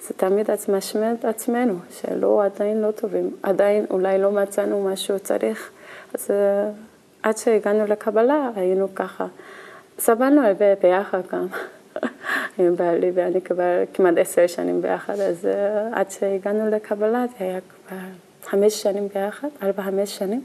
[0.02, 5.18] אז תמיד משמע את עצמנו, שלא, עדיין לא טובים, עדיין אולי לא מצאנו מה שהוא
[5.18, 5.70] צריך.
[6.14, 6.70] אז אה,
[7.24, 9.28] עד שהגענו לקבלה היינו ככה.
[10.00, 11.48] סבלנו הרבה ביחד גם.
[12.60, 17.60] עם בעלי, ואני כבר כמעט עשר שנים ביחד, אז uh, עד שהגענו לקבלה זה היה
[17.60, 17.98] כבר
[18.44, 20.44] חמש שנים ביחד, ארבע, חמש שנים.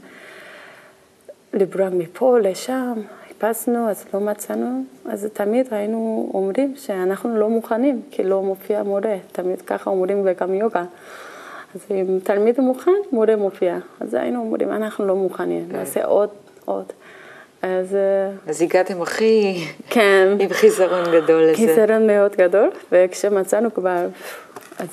[1.53, 2.93] לברוח מפה לשם,
[3.27, 9.17] חיפשנו, אז לא מצאנו, אז תמיד היינו אומרים שאנחנו לא מוכנים, כי לא מופיע מורה,
[9.31, 10.83] תמיד ככה אומרים וגם יוגה.
[11.75, 13.77] אז אם תלמיד מוכן, מורה מופיע.
[13.99, 15.75] אז היינו אומרים, אנחנו לא מוכנים, כן.
[15.77, 16.29] נעשה עוד,
[16.65, 16.85] עוד.
[17.65, 17.95] אז...
[17.95, 19.63] אה, אז הגעתם הכי...
[19.89, 20.27] כן.
[20.39, 21.55] עם חיסרון גדול לזה.
[21.55, 24.07] חיסרון מאוד גדול, וכשמצאנו כבר...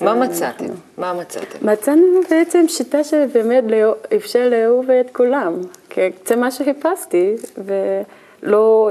[0.01, 0.67] מה מצאתם?
[0.99, 1.71] מה מצאתם?
[1.71, 5.55] מצאנו בעצם שיטה שבאמת לא, אפשר לאהוב את כולם.
[5.91, 8.91] כי זה מה שחיפשתי, ולא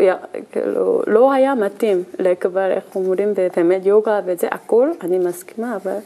[0.52, 5.98] כאילו, לא היה מתאים לקבל, איך אומרים, באמת יוגה וזה, הכל, אני מסכימה, אבל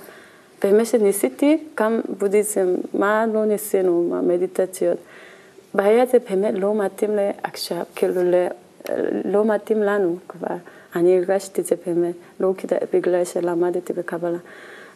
[0.64, 4.98] באמת שניסיתי, גם בודהיזם, מה לא ניסינו, מה מדיטציות.
[5.76, 8.22] הבעיה זה באמת לא מתאים לעכשיו, כאילו
[9.26, 10.56] לא מתאים לנו כבר.
[10.96, 12.54] אני הרגשתי את זה באמת, לא
[12.94, 14.38] בגלל שלמדתי בקבלה.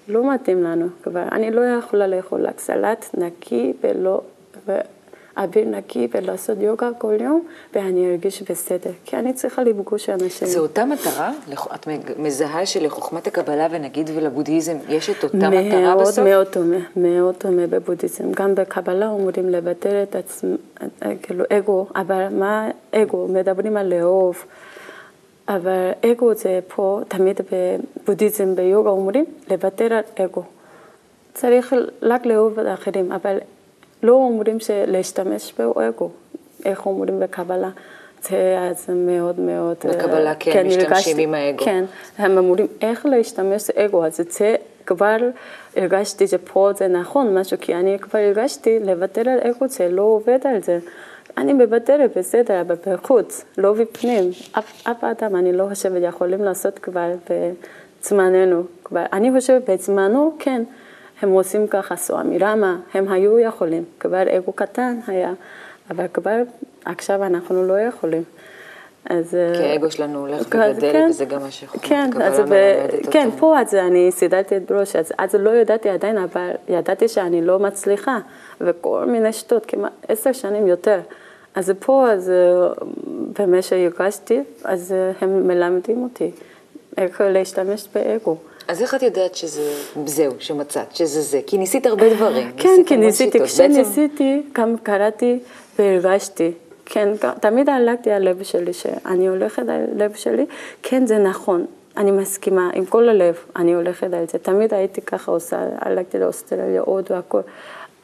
[0.08, 1.24] לא מתאים לנו כבר.
[1.32, 4.22] אני לא יכולה לאכול סלט נקי ולא,
[5.40, 10.48] אוויר נקי ולעשות יוגה כל יום, ואני ארגיש בסדר, כי אני צריכה לפגוש אנשים.
[10.48, 11.32] זו אותה מטרה?
[11.76, 16.26] את מזהה שלחוכמת הקבלה ונגיד ולבודהיזם יש את אותה מאוד, מטרה בסוף?
[16.26, 18.32] מאוד דומה, מאוד דומה בבודהיזם.
[18.32, 20.56] גם בקבלה אומרים לבטל את עצמם,
[21.22, 23.28] כאילו אגו, אבל מה אגו?
[23.28, 24.46] מדברים על לאהוב.
[25.48, 30.44] אבל אגו זה פה, תמיד בבודהיזם, ביוגה אומרים, לוותר על אגו.
[31.34, 33.38] צריך רק לאהוב את האחרים, אבל
[34.04, 34.58] לא אומרים
[34.88, 36.10] להשתמש באגו,
[36.66, 37.70] איך אומרים בקבלה.
[38.30, 39.78] זה מאוד מאוד...
[39.84, 41.66] בקבלה כן, כן משתמשים הרגשתי, עם האגו.
[41.66, 41.84] כן,
[42.18, 45.18] הם אומרים איך להשתמש באגו, אז זה כבר
[45.76, 50.40] הרגשתי שפה זה נכון משהו, כי אני כבר הרגשתי לוותר על אגו, זה לא עובד
[50.44, 50.80] על זה.
[51.38, 54.30] אני מוותרת, בסדר, אבל בחוץ, לא בפנים.
[54.52, 58.64] אף, אף אדם, אני לא חושבת, יכולים לעשות כבר בזמננו.
[58.84, 59.04] כבר.
[59.14, 60.64] אני חושבת בזמנו, כן.
[61.22, 65.34] הם עושים ככה, סועמי רמה, הם היו יכולים, כבר אגו קטן היה,
[65.90, 66.38] אבל כבר
[66.86, 68.24] עכשיו אנחנו לא יכולים.
[69.06, 69.36] אז...
[69.36, 73.12] אה, כי האגו שלנו הולך וגדל, כן, וזה גם מה שחוכמת כן, קבלה מלמדת אותו.
[73.12, 77.42] כן, פה אז אני סידרתי את בראש, אז, אז לא ידעתי עדיין, אבל ידעתי שאני
[77.42, 78.20] לא מצליחה,
[78.62, 81.00] וכל מיני שטות, כמעט עשר שנים יותר.
[81.56, 82.68] אז פה, אז אה,
[83.40, 86.32] במה שהרגשתי, אז אה, הם מלמדים אותי
[86.98, 88.38] איך להשתמש באגו.
[88.70, 89.74] אז איך את יודעת שזה,
[90.06, 91.40] זהו, שמצאת, שזה זה?
[91.48, 92.52] כי ניסית הרבה דברים.
[92.58, 93.40] כן, כי ניסיתי.
[93.44, 95.40] כשניסיתי, גם קראתי
[95.80, 96.52] והרגשתי.
[96.86, 97.10] כן,
[97.42, 100.46] תמיד הלכתי על הלב שלי, שאני הולכת על הלב שלי,
[100.84, 101.66] כן, זה נכון.
[101.98, 104.38] אני מסכימה עם כל הלב, אני הולכת על זה.
[104.38, 107.42] תמיד הייתי ככה עושה, הלכתי לאוסטרליה, הודו, הכל.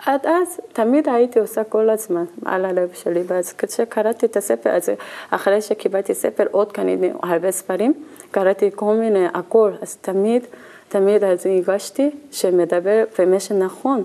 [0.06, 4.94] עד אז תמיד הייתי עושה כל הזמן על הלב שלי, ואז כשקראתי את הספר הזה,
[5.30, 7.94] אחרי שקיבלתי ספר, עוד קניתי הרבה ספרים,
[8.32, 10.44] קראתי כל מיני, הכל, אז תמיד,
[10.90, 14.04] תמיד אז הגשתי שמדבר באמת שנכון,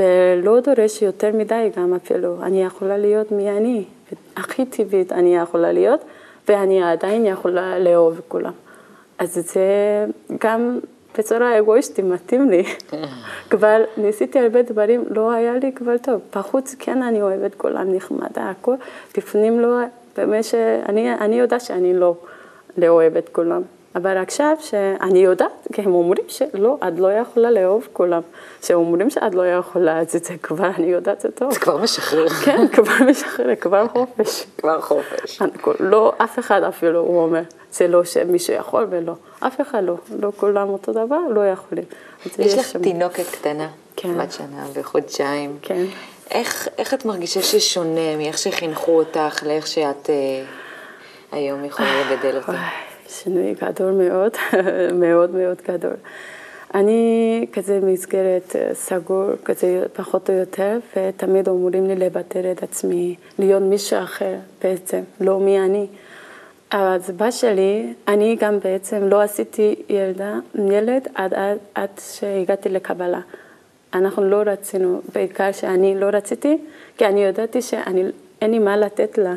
[0.00, 3.84] ולא דורש יותר מדי גם אפילו, אני יכולה להיות מי אני,
[4.36, 6.00] הכי טבעית אני יכולה להיות,
[6.48, 8.52] ואני עדיין יכולה לאהוב כולם.
[9.18, 10.06] אז זה
[10.40, 10.78] גם
[11.18, 12.64] בצורה אגואיסטית מתאים לי.
[13.50, 16.20] כבר ניסיתי הרבה דברים, לא היה לי כבר טוב.
[16.36, 18.74] בחוץ כן אני אוהבת כולם נחמדה, הכל.
[19.16, 19.78] בפנים לא,
[20.16, 22.14] באמת שאני יודעת שאני לא,
[22.76, 23.62] לא אוהבת כולם.
[23.96, 28.20] אבל עכשיו שאני יודעת, כי הם אומרים שלא, את לא יכולה לאהוב כולם.
[28.62, 31.52] שאומרים שאת לא יכולה, אז זה כבר, אני יודעת זה טוב.
[31.52, 32.28] זה כבר משחרר.
[32.44, 34.46] כן, כבר משחרר, כבר חופש.
[34.58, 35.42] כבר חופש.
[35.80, 39.12] לא, אף אחד אפילו, הוא אומר, זה לא שמישהו יכול ולא.
[39.40, 41.84] אף אחד לא, לא כולם אותו דבר, לא יכולים.
[42.38, 42.82] יש לך שם...
[42.82, 44.18] תינוקת קטנה, כן.
[44.18, 45.58] בת שנה וחודשיים.
[45.62, 45.84] כן.
[46.30, 50.44] איך, איך את מרגישה ששונה מאיך שחינכו אותך לאיך שאת אה,
[51.34, 52.52] היום יכולה לגדל אותה?
[53.08, 54.32] שינוי גדול מאוד,
[55.02, 55.96] מאוד מאוד גדול.
[56.74, 63.16] אני כזה מסגרת אה, סגור, כזה פחות או יותר, ותמיד אומרים לי לוותר את עצמי,
[63.38, 65.86] להיות מישהו אחר בעצם, לא מי אני.
[66.70, 73.20] אז בת שלי, אני גם בעצם לא עשיתי ילדה, ילד עד, עד, עד שהגעתי לקבלה.
[73.94, 76.58] אנחנו לא רצינו, בעיקר שאני לא רציתי,
[76.98, 78.10] כי אני ידעתי שאין
[78.42, 79.34] לי מה לתת לה,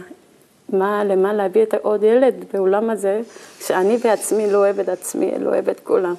[0.69, 3.21] מה, למה להביא את עוד ילד בעולם הזה,
[3.59, 6.13] שאני בעצמי לא אוהבת עצמי, לא אוהבת כולם.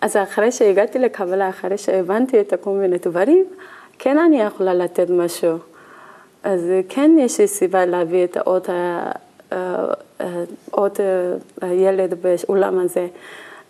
[0.00, 3.44] אז אחרי שהגעתי לקבלה, אחרי שהבנתי את כל מיני דברים,
[3.98, 5.58] כן אני יכולה לתת משהו.
[6.42, 8.66] אז כן יש לי סיבה להביא את עוד,
[10.70, 10.98] עוד
[11.62, 13.06] ילד באולם הזה.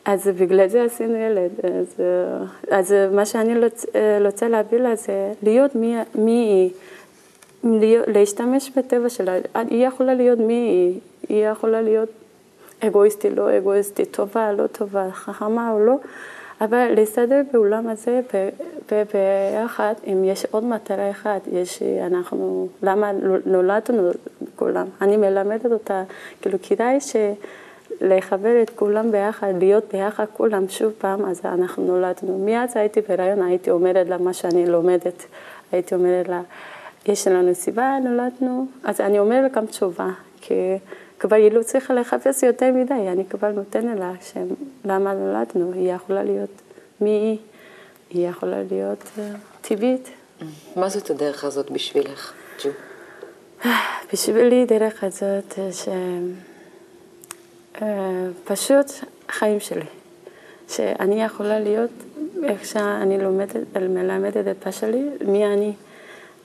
[0.05, 1.51] אז בגלל זה עשינו ילד.
[1.63, 2.03] אז,
[2.71, 3.55] אז מה שאני
[4.25, 6.71] רוצה להביא לה זה להיות מי, מי היא,
[8.07, 9.33] להשתמש בטבע שלה.
[9.55, 12.09] היא יכולה להיות מי היא, היא יכולה להיות
[12.81, 15.95] אגואיסטי, לא אגואיסטי, טובה, לא טובה, חכמה או לא,
[16.61, 18.21] אבל להסתדר בעולם הזה
[18.93, 23.13] וביחד, אם יש עוד מטרה אחת, יש, אנחנו, למה
[23.47, 24.11] נולדנו
[24.57, 26.03] כולם, אני מלמדת אותה,
[26.41, 27.17] כאילו כדאי ש...
[28.01, 32.45] לחבר את כולם ביחד, להיות ביחד כולם שוב פעם, אז אנחנו נולדנו.
[32.45, 35.25] מאז הייתי בהיריון, הייתי אומרת לה מה שאני לומדת,
[35.73, 36.41] הייתי אומרת לה,
[37.09, 40.09] יש לנו סיבה, נולדנו, אז אני אומרת גם תשובה,
[40.41, 40.55] כי
[41.19, 44.47] כבר היא לא צריכה לחפש יותר מדי, אני כבר נותנת לה שם
[44.85, 46.51] למה נולדנו, היא יכולה להיות
[47.01, 47.39] מי היא,
[48.11, 49.21] היא יכולה להיות uh,
[49.61, 50.09] טבעית.
[50.77, 52.33] מה זאת הדרך הזאת בשבילך,
[52.65, 52.71] ג'ו?
[54.13, 55.59] בשבילי דרך הזאת
[57.73, 59.87] שפשוט uh, חיים שלי,
[60.69, 61.91] שאני יכולה להיות
[62.45, 65.73] איך שאני לומדת, מלמדת את שלי, מי אני.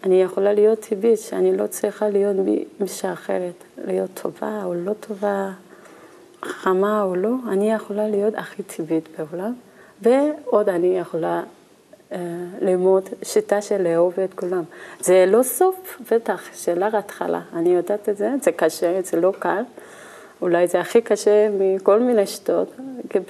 [0.04, 2.36] אני יכולה להיות טבעית, שאני לא צריכה להיות
[2.80, 5.52] מישהי אחרת, להיות טובה או לא טובה,
[6.42, 9.54] חמה או לא, אני יכולה להיות הכי טבעית בעולם,
[10.02, 11.44] ועוד אני יכולה
[12.12, 12.18] אה,
[12.62, 14.64] ללמוד שיטה של לאהוב את כולם.
[15.00, 19.64] זה לא סוף, בטח, שאלה התחלה, אני יודעת את זה, זה קשה, זה לא קל,
[20.42, 22.76] אולי זה הכי קשה מכל מיני שיטות,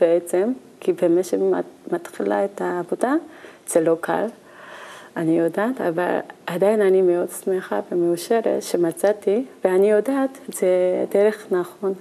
[0.02, 3.14] בעצם, כי באמת שמתחילה את העבודה,
[3.68, 4.26] זה לא קל.
[5.18, 10.68] אני יודעת, אבל עדיין אני מאוד שמחה ומאושרת שמצאתי, ואני יודעת, זה
[11.12, 11.94] דרך נכון,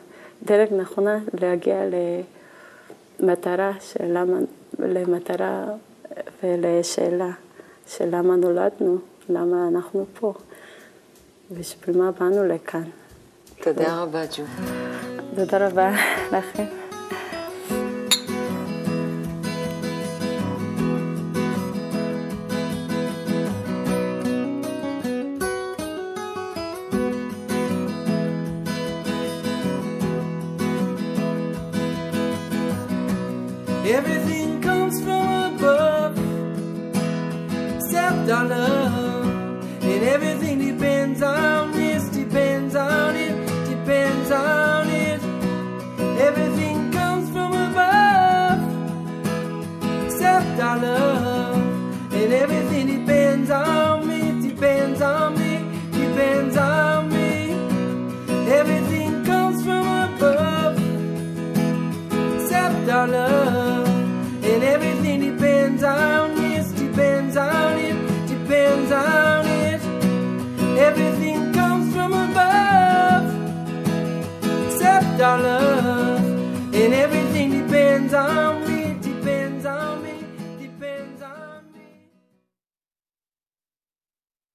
[0.42, 1.76] דרך נכונה להגיע
[3.20, 4.38] למטרה של למה,
[4.78, 5.64] למטרה
[6.42, 7.30] ולשאלה
[7.86, 10.32] של למה נולדנו, למה אנחנו פה,
[11.58, 12.84] בשביל מה באנו לכאן.
[13.62, 14.42] תודה רבה, ג'ו.
[15.36, 15.90] תודה רבה
[16.32, 16.79] לכם.